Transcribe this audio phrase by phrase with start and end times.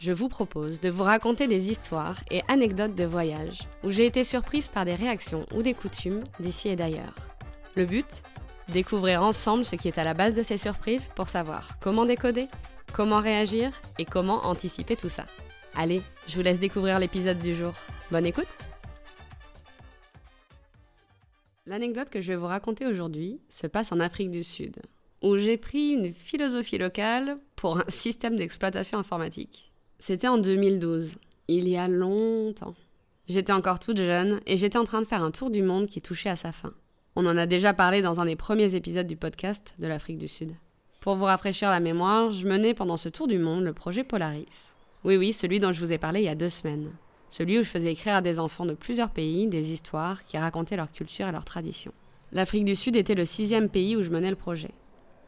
[0.00, 4.24] Je vous propose de vous raconter des histoires et anecdotes de voyage où j'ai été
[4.24, 7.14] surprise par des réactions ou des coutumes d'ici et d'ailleurs.
[7.76, 8.22] Le but?
[8.68, 12.48] Découvrir ensemble ce qui est à la base de ces surprises pour savoir comment décoder,
[12.92, 15.26] comment réagir et comment anticiper tout ça.
[15.74, 17.74] Allez, je vous laisse découvrir l'épisode du jour.
[18.10, 18.48] Bonne écoute
[21.66, 24.76] L'anecdote que je vais vous raconter aujourd'hui se passe en Afrique du Sud,
[25.22, 29.73] où j'ai pris une philosophie locale pour un système d'exploitation informatique.
[30.06, 31.16] C'était en 2012,
[31.48, 32.74] il y a longtemps.
[33.26, 36.02] J'étais encore toute jeune et j'étais en train de faire un tour du monde qui
[36.02, 36.74] touchait à sa fin.
[37.16, 40.28] On en a déjà parlé dans un des premiers épisodes du podcast de l'Afrique du
[40.28, 40.52] Sud.
[41.00, 44.74] Pour vous rafraîchir la mémoire, je menais pendant ce tour du monde le projet Polaris.
[45.04, 46.90] Oui, oui, celui dont je vous ai parlé il y a deux semaines.
[47.30, 50.76] Celui où je faisais écrire à des enfants de plusieurs pays des histoires qui racontaient
[50.76, 51.94] leur culture et leurs traditions.
[52.30, 54.72] L'Afrique du Sud était le sixième pays où je menais le projet.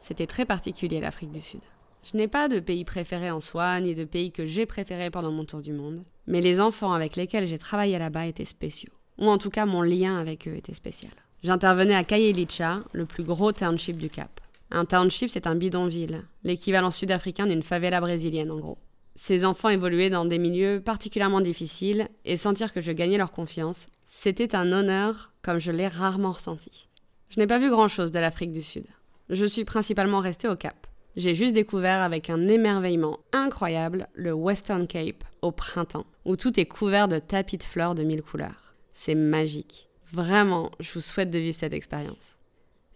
[0.00, 1.60] C'était très particulier l'Afrique du Sud.
[2.04, 5.32] Je n'ai pas de pays préféré en soi, ni de pays que j'ai préféré pendant
[5.32, 8.92] mon tour du monde, mais les enfants avec lesquels j'ai travaillé là-bas étaient spéciaux.
[9.18, 11.12] Ou en tout cas, mon lien avec eux était spécial.
[11.42, 14.40] J'intervenais à Kayelicha, le plus gros township du Cap.
[14.70, 18.78] Un township, c'est un bidonville, l'équivalent sud-africain d'une favela brésilienne en gros.
[19.14, 23.86] Ces enfants évoluaient dans des milieux particulièrement difficiles et sentir que je gagnais leur confiance,
[24.04, 26.88] c'était un honneur comme je l'ai rarement ressenti.
[27.30, 28.86] Je n'ai pas vu grand-chose de l'Afrique du Sud.
[29.30, 30.86] Je suis principalement restée au Cap.
[31.16, 36.66] J'ai juste découvert avec un émerveillement incroyable le Western Cape au printemps, où tout est
[36.66, 38.74] couvert de tapis de fleurs de mille couleurs.
[38.92, 39.86] C'est magique.
[40.12, 42.36] Vraiment, je vous souhaite de vivre cette expérience.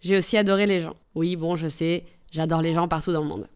[0.01, 0.95] J'ai aussi adoré les gens.
[1.15, 3.47] Oui, bon, je sais, j'adore les gens partout dans le monde.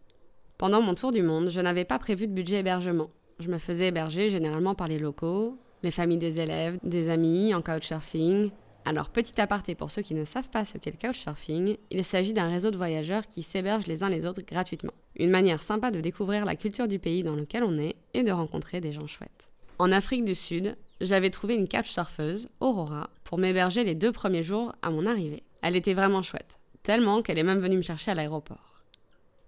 [0.58, 3.10] Pendant mon tour du monde, je n'avais pas prévu de budget hébergement.
[3.39, 7.61] Je me faisais héberger généralement par les locaux, les familles des élèves, des amis en
[7.61, 8.49] couchsurfing.
[8.86, 12.33] Alors, petit aparté pour ceux qui ne savent pas ce qu'est le couchsurfing, il s'agit
[12.33, 14.94] d'un réseau de voyageurs qui s'hébergent les uns les autres gratuitement.
[15.17, 18.32] Une manière sympa de découvrir la culture du pays dans lequel on est et de
[18.32, 19.49] rencontrer des gens chouettes.
[19.80, 24.73] En Afrique du Sud, j'avais trouvé une couchsurfeuse, Aurora, pour m'héberger les deux premiers jours
[24.82, 25.43] à mon arrivée.
[25.61, 28.83] Elle était vraiment chouette, tellement qu'elle est même venue me chercher à l'aéroport.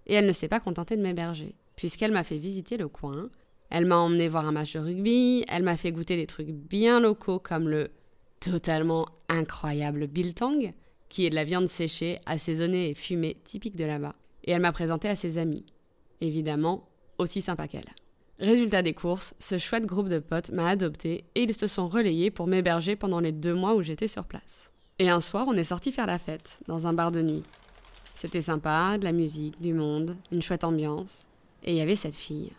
[0.06, 3.28] Et elle ne s'est pas contentée de m'héberger, puisqu'elle m'a fait visiter le coin,
[3.70, 7.00] elle m'a emmené voir un match de rugby, elle m'a fait goûter des trucs bien
[7.00, 7.90] locaux comme le
[8.50, 10.72] totalement incroyable biltong,
[11.08, 14.14] qui est de la viande séchée, assaisonnée et fumée typique de là-bas.
[14.44, 15.66] Et elle m'a présenté à ses amis.
[16.20, 17.92] Évidemment, aussi sympa qu'elle.
[18.38, 22.30] Résultat des courses, ce chouette groupe de potes m'a adopté et ils se sont relayés
[22.30, 24.70] pour m'héberger pendant les deux mois où j'étais sur place.
[24.98, 27.42] Et un soir, on est sorti faire la fête, dans un bar de nuit.
[28.14, 31.26] C'était sympa, de la musique, du monde, une chouette ambiance.
[31.64, 32.52] Et il y avait cette fille.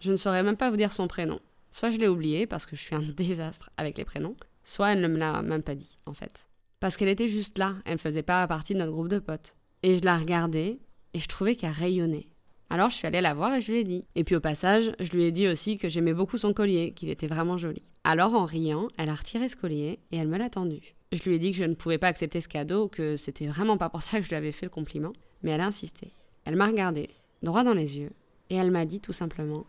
[0.00, 1.40] Je ne saurais même pas vous dire son prénom.
[1.70, 4.34] Soit je l'ai oublié parce que je suis un désastre avec les prénoms,
[4.70, 6.46] soit elle ne me l'a même pas dit, en fait.
[6.78, 9.56] Parce qu'elle était juste là, elle ne faisait pas partie de notre groupe de potes.
[9.82, 10.78] Et je la regardais,
[11.12, 12.28] et je trouvais qu'elle rayonnait.
[12.70, 14.04] Alors je suis allée la voir et je lui ai dit.
[14.14, 17.10] Et puis au passage, je lui ai dit aussi que j'aimais beaucoup son collier, qu'il
[17.10, 17.82] était vraiment joli.
[18.04, 20.94] Alors en riant, elle a retiré ce collier et elle me l'a tendu.
[21.10, 23.76] Je lui ai dit que je ne pouvais pas accepter ce cadeau, que c'était vraiment
[23.76, 26.12] pas pour ça que je lui avais fait le compliment, mais elle a insisté.
[26.44, 27.08] Elle m'a regardé,
[27.42, 28.12] droit dans les yeux,
[28.50, 29.66] et elle m'a dit tout simplement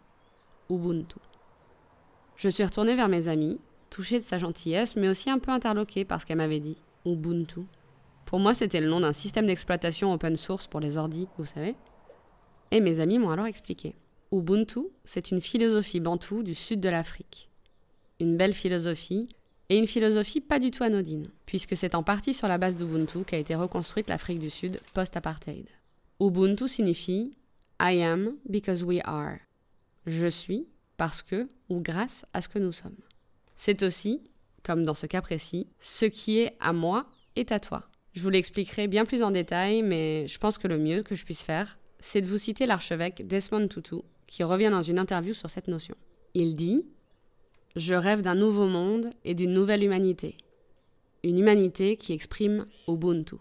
[0.69, 1.17] Ubuntu.
[2.35, 3.59] Je suis retournée vers mes amis,
[3.91, 6.77] touchée de sa gentillesse, mais aussi un peu interloquée par ce qu'elle m'avait dit.
[7.05, 7.61] Ubuntu.
[8.25, 11.75] Pour moi, c'était le nom d'un système d'exploitation open source pour les ordis, vous savez.
[12.71, 13.93] Et mes amis m'ont alors expliqué.
[14.31, 17.49] Ubuntu, c'est une philosophie bantoue du sud de l'Afrique.
[18.19, 19.27] Une belle philosophie,
[19.71, 23.23] et une philosophie pas du tout anodine, puisque c'est en partie sur la base d'Ubuntu
[23.23, 25.65] qu'a été reconstruite l'Afrique du Sud post-apartheid.
[26.19, 27.37] Ubuntu signifie
[27.81, 29.37] I am because we are.
[30.05, 32.97] Je suis parce que ou grâce à ce que nous sommes.
[33.63, 34.23] C'est aussi,
[34.63, 37.05] comme dans ce cas précis, ce qui est à moi
[37.35, 37.83] est à toi.
[38.13, 41.23] Je vous l'expliquerai bien plus en détail, mais je pense que le mieux que je
[41.23, 45.51] puisse faire, c'est de vous citer l'archevêque Desmond Tutu, qui revient dans une interview sur
[45.51, 45.93] cette notion.
[46.33, 46.87] Il dit
[47.75, 50.37] Je rêve d'un nouveau monde et d'une nouvelle humanité.
[51.23, 53.35] Une humanité qui exprime Ubuntu.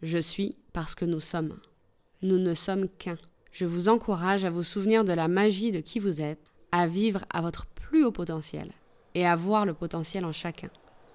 [0.00, 1.58] Je suis parce que nous sommes.
[2.22, 3.18] Nous ne sommes qu'un.
[3.50, 7.24] Je vous encourage à vous souvenir de la magie de qui vous êtes, à vivre
[7.30, 8.70] à votre plus haut potentiel
[9.16, 10.68] et à voir le potentiel en chacun,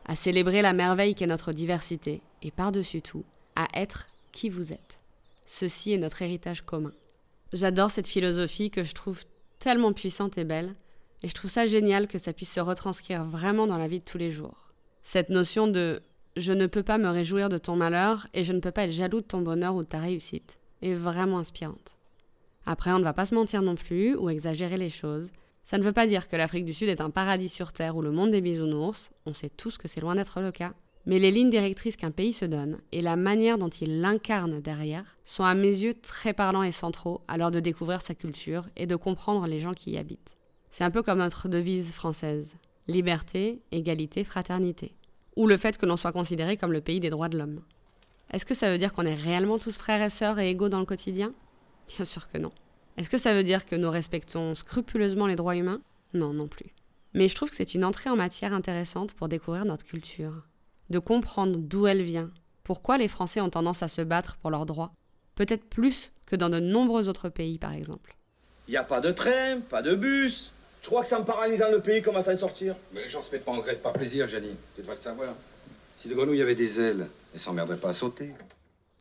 [0.08, 3.24] à célébrer la merveille qu'est notre diversité et par-dessus tout,
[3.56, 4.98] à être qui vous êtes.
[5.46, 6.94] Ceci est notre héritage commun.
[7.54, 9.22] J'adore cette philosophie que je trouve
[9.60, 10.74] tellement puissante et belle,
[11.22, 14.04] et je trouve ça génial que ça puisse se retranscrire vraiment dans la vie de
[14.04, 14.72] tous les jours.
[15.04, 16.02] Cette notion de
[16.38, 18.92] Je ne peux pas me réjouir de ton malheur et je ne peux pas être
[18.92, 21.96] jaloux de ton bonheur ou de ta réussite est vraiment inspirante.
[22.66, 25.32] Après, on ne va pas se mentir non plus ou exagérer les choses.
[25.64, 28.02] Ça ne veut pas dire que l'Afrique du Sud est un paradis sur Terre ou
[28.02, 30.74] le monde des bisounours, on sait tous que c'est loin d'être le cas.
[31.06, 35.18] Mais les lignes directrices qu'un pays se donne et la manière dont il l'incarne derrière
[35.26, 38.86] sont à mes yeux très parlants et centraux à l'heure de découvrir sa culture et
[38.86, 40.38] de comprendre les gens qui y habitent.
[40.70, 42.56] C'est un peu comme notre devise française
[42.88, 44.96] liberté, égalité, fraternité.
[45.36, 47.62] Ou le fait que l'on soit considéré comme le pays des droits de l'homme.
[48.32, 50.80] Est-ce que ça veut dire qu'on est réellement tous frères et sœurs et égaux dans
[50.80, 51.34] le quotidien?
[51.88, 52.52] Bien sûr que non.
[53.02, 55.82] Est-ce que ça veut dire que nous respectons scrupuleusement les droits humains?
[56.14, 56.68] Non, non plus.
[57.16, 60.46] Mais je trouve que c'est une entrée en matière intéressante pour découvrir notre culture,
[60.92, 62.30] de comprendre d'où elle vient,
[62.64, 64.92] pourquoi les Français ont tendance à se battre pour leurs droits,
[65.34, 68.16] peut-être plus que dans de nombreux autres pays par exemple.
[68.68, 70.52] Il n'y a pas de train, pas de bus.
[70.84, 72.76] Tu crois que c'est en paralysant le pays qu'on va s'en sortir?
[72.94, 74.58] Mais les gens se mettent pas en grève par plaisir, Janine.
[74.76, 75.34] Tu devrais le savoir.
[75.98, 78.30] Si les grenouilles avaient des ailes, elles s'emmerderaient pas à sauter.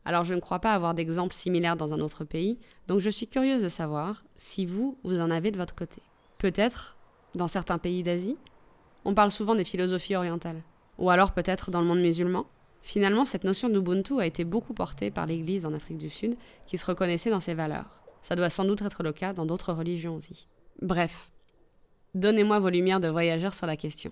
[0.05, 2.57] Alors je ne crois pas avoir d'exemple similaire dans un autre pays,
[2.87, 6.01] donc je suis curieuse de savoir si vous, vous en avez de votre côté.
[6.37, 6.97] Peut-être
[7.35, 8.37] dans certains pays d'Asie
[9.05, 10.61] On parle souvent des philosophies orientales.
[10.97, 12.45] Ou alors peut-être dans le monde musulman
[12.83, 16.77] Finalement, cette notion d'Ubuntu a été beaucoup portée par l'Église en Afrique du Sud, qui
[16.79, 18.01] se reconnaissait dans ses valeurs.
[18.23, 20.47] Ça doit sans doute être le cas dans d'autres religions aussi.
[20.81, 21.31] Bref,
[22.15, 24.11] donnez-moi vos lumières de voyageurs sur la question.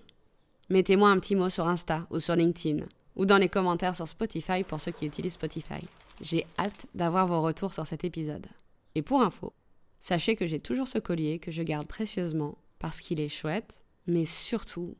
[0.68, 2.84] Mettez-moi un petit mot sur Insta ou sur LinkedIn,
[3.16, 5.86] ou dans les commentaires sur Spotify pour ceux qui utilisent Spotify.
[6.20, 8.46] J'ai hâte d'avoir vos retours sur cet épisode.
[8.94, 9.52] Et pour info,
[10.00, 14.24] sachez que j'ai toujours ce collier que je garde précieusement parce qu'il est chouette, mais
[14.24, 14.96] surtout,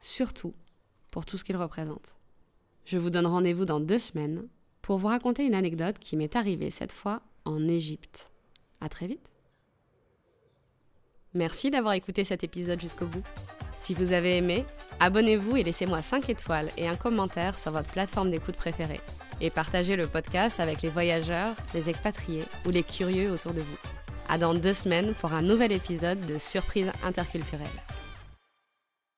[0.00, 0.52] surtout,
[1.10, 2.16] pour tout ce qu'il représente.
[2.84, 4.48] Je vous donne rendez-vous dans deux semaines
[4.82, 8.30] pour vous raconter une anecdote qui m'est arrivée cette fois en Égypte.
[8.80, 9.33] À très vite.
[11.34, 13.22] Merci d'avoir écouté cet épisode jusqu'au bout.
[13.76, 14.64] Si vous avez aimé,
[15.00, 19.00] abonnez-vous et laissez-moi 5 étoiles et un commentaire sur votre plateforme d'écoute préférée.
[19.40, 23.78] Et partagez le podcast avec les voyageurs, les expatriés ou les curieux autour de vous.
[24.28, 27.66] À dans deux semaines pour un nouvel épisode de Surprise interculturelle.